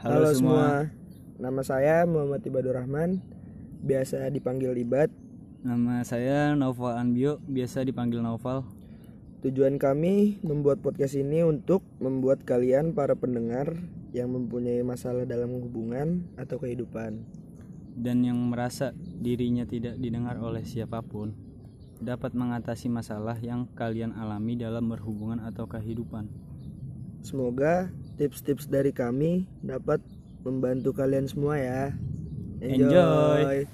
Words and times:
Halo, 0.00 0.32
semua. 0.32 0.88
nama 1.36 1.60
saya 1.60 2.08
Muhammad 2.08 2.40
Ibadur 2.40 2.72
Rahman, 2.72 3.20
biasa 3.84 4.32
dipanggil 4.32 4.72
Ibat. 4.80 5.12
Nama 5.60 6.00
saya 6.08 6.56
Naufal 6.56 6.96
Anbio, 6.96 7.36
biasa 7.44 7.84
dipanggil 7.84 8.24
Naufal. 8.24 8.64
Tujuan 9.44 9.76
kami 9.76 10.40
membuat 10.40 10.80
podcast 10.80 11.20
ini 11.20 11.44
untuk 11.44 11.84
membuat 12.00 12.48
kalian 12.48 12.96
para 12.96 13.12
pendengar 13.12 13.76
yang 14.16 14.32
mempunyai 14.32 14.80
masalah 14.80 15.28
dalam 15.28 15.52
hubungan 15.60 16.24
atau 16.40 16.56
kehidupan 16.56 17.20
Dan 17.92 18.24
yang 18.24 18.40
merasa 18.40 18.96
dirinya 18.96 19.68
tidak 19.68 20.00
didengar 20.00 20.40
oleh 20.40 20.64
siapa 20.64 21.04
pun 21.04 21.36
dapat 22.00 22.32
mengatasi 22.32 22.88
masalah 22.88 23.36
yang 23.44 23.68
kalian 23.76 24.16
alami 24.16 24.56
dalam 24.56 24.88
berhubungan 24.88 25.44
atau 25.44 25.68
kehidupan. 25.68 26.24
Semoga 27.20 27.92
tips-tips 28.20 28.68
dari 28.68 28.92
kami 28.92 29.48
dapat 29.64 30.04
membantu 30.44 30.92
kalian 30.92 31.24
semua 31.24 31.56
ya. 31.56 31.96
Enjoy. 32.60 33.64